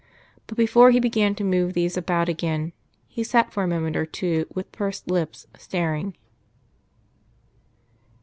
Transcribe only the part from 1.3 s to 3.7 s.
to move these about again, he sat for a